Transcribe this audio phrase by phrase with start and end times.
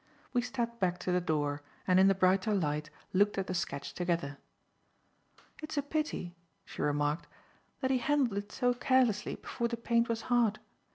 [0.33, 3.93] We stepped back to the door, and in the brighter light, looked at the sketch
[3.93, 4.39] together.
[5.61, 6.35] "It's a pity,"
[6.65, 7.27] she remarked,
[7.81, 10.57] "that he handled it so carelessly before the paint was hard.